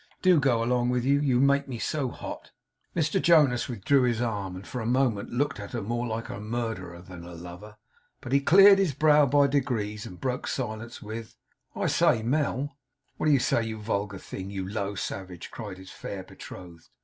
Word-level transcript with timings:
'Do 0.23 0.39
go 0.39 0.63
along, 0.63 0.89
will 0.89 1.03
you? 1.05 1.19
You 1.19 1.39
make 1.39 1.67
me 1.67 1.77
so 1.77 2.09
hot!' 2.09 2.49
Mr 2.95 3.21
Jonas 3.21 3.67
withdrew 3.69 4.01
his 4.01 4.19
arm, 4.19 4.55
and 4.55 4.65
for 4.65 4.81
a 4.81 4.85
moment 4.87 5.29
looked 5.29 5.59
at 5.59 5.73
her 5.73 5.81
more 5.83 6.07
like 6.07 6.27
a 6.27 6.39
murderer 6.39 7.03
than 7.03 7.23
a 7.23 7.35
lover. 7.35 7.77
But 8.19 8.31
he 8.31 8.39
cleared 8.39 8.79
his 8.79 8.95
brow 8.95 9.27
by 9.27 9.45
degrees, 9.45 10.07
and 10.07 10.19
broke 10.19 10.47
silence 10.47 11.03
with: 11.03 11.35
'I 11.75 11.85
say, 11.85 12.23
Mel!' 12.23 12.79
'What 13.17 13.27
do 13.27 13.31
you 13.31 13.37
say, 13.37 13.61
you 13.63 13.77
vulgar 13.79 14.17
thing 14.17 14.49
you 14.49 14.67
low 14.67 14.95
savage?' 14.95 15.51
cried 15.51 15.77
his 15.77 15.91
fair 15.91 16.23
betrothed. 16.23 16.89